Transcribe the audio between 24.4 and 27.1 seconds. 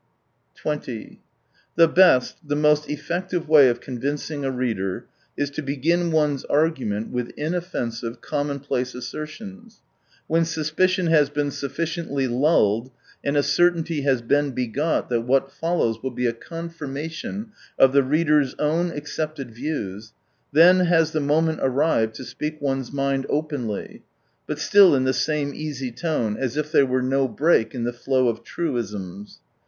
but still in the same easy tone, as if there were